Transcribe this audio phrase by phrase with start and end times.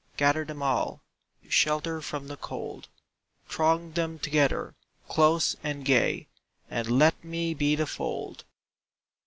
[0.17, 1.03] Gather them all
[1.43, 2.87] To shelter from the cold.
[3.47, 4.73] Throng them together,
[5.07, 6.27] close and gay,
[6.71, 8.43] And let me be the fold!